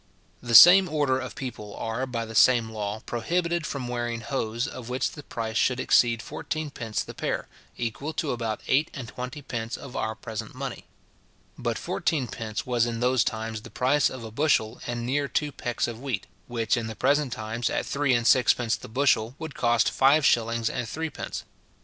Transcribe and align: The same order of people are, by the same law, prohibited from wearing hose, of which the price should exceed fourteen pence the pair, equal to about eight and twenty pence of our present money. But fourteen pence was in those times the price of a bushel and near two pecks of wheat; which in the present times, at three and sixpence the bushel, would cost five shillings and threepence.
The 0.41 0.55
same 0.55 0.89
order 0.89 1.19
of 1.19 1.35
people 1.35 1.75
are, 1.75 2.07
by 2.07 2.25
the 2.25 2.33
same 2.33 2.71
law, 2.71 3.01
prohibited 3.05 3.67
from 3.67 3.87
wearing 3.87 4.21
hose, 4.21 4.67
of 4.67 4.89
which 4.89 5.11
the 5.11 5.21
price 5.21 5.57
should 5.57 5.79
exceed 5.79 6.23
fourteen 6.23 6.71
pence 6.71 7.03
the 7.03 7.13
pair, 7.13 7.47
equal 7.77 8.11
to 8.13 8.31
about 8.31 8.61
eight 8.67 8.89
and 8.95 9.07
twenty 9.07 9.43
pence 9.43 9.77
of 9.77 9.95
our 9.95 10.15
present 10.15 10.55
money. 10.55 10.87
But 11.55 11.77
fourteen 11.77 12.25
pence 12.25 12.65
was 12.65 12.87
in 12.87 12.99
those 12.99 13.23
times 13.23 13.61
the 13.61 13.69
price 13.69 14.09
of 14.09 14.23
a 14.23 14.31
bushel 14.31 14.81
and 14.87 15.05
near 15.05 15.27
two 15.27 15.51
pecks 15.51 15.87
of 15.87 15.99
wheat; 16.01 16.25
which 16.47 16.75
in 16.77 16.87
the 16.87 16.95
present 16.95 17.31
times, 17.31 17.69
at 17.69 17.85
three 17.85 18.15
and 18.15 18.25
sixpence 18.25 18.75
the 18.75 18.87
bushel, 18.87 19.35
would 19.37 19.53
cost 19.53 19.91
five 19.91 20.25
shillings 20.25 20.67
and 20.67 20.89
threepence. 20.89 21.43